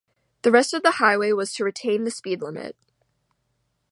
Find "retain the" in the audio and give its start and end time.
1.63-2.09